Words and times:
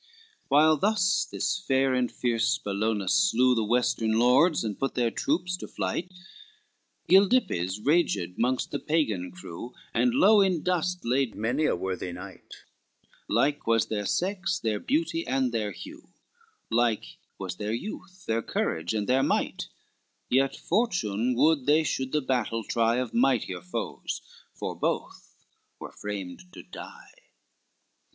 LXXI 0.01 0.45
While 0.47 0.77
thus 0.77 1.25
this 1.31 1.59
fair 1.59 1.93
and 1.93 2.11
fierce 2.11 2.57
Bellona 2.57 3.07
slew 3.07 3.53
The 3.53 3.63
western 3.63 4.13
lords, 4.13 4.63
and 4.63 4.79
put 4.79 4.95
their 4.95 5.11
troops 5.11 5.55
to 5.57 5.67
flight, 5.67 6.11
Gildippes 7.07 7.79
raged 7.85 8.39
mongst 8.39 8.71
the 8.71 8.79
Pagan 8.79 9.29
crew, 9.31 9.75
And 9.93 10.15
low 10.15 10.41
in 10.41 10.63
dust 10.63 11.05
laid 11.05 11.35
many 11.35 11.65
a 11.65 11.75
worthy 11.75 12.11
knight: 12.13 12.63
Like 13.27 13.67
was 13.67 13.85
their 13.85 14.07
sex, 14.07 14.57
their 14.57 14.79
beauty 14.79 15.27
and 15.27 15.51
their 15.51 15.71
hue, 15.71 16.09
Like 16.71 17.05
was 17.37 17.57
their 17.57 17.71
youth, 17.71 18.25
their 18.25 18.41
courage 18.41 18.95
and 18.95 19.07
their 19.07 19.21
might; 19.21 19.67
Yet 20.31 20.55
fortune 20.55 21.35
would 21.35 21.67
they 21.67 21.83
should 21.83 22.11
the 22.11 22.21
battle 22.21 22.63
try 22.63 22.95
Of 22.95 23.13
mightier 23.13 23.61
foes, 23.61 24.21
for 24.51 24.73
both 24.73 25.35
were 25.79 25.91
framed 25.91 26.51
to 26.53 26.63
die. 26.63 27.21